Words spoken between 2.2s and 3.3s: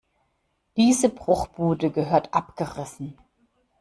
abgerissen.